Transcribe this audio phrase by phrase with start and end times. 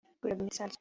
[0.19, 0.69] Kuri robinet isanzwe